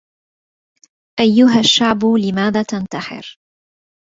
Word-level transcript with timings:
أيها 1.19 1.59
الشعب 1.59 2.03
لماذا 2.25 2.63
تنتحر 2.63 3.37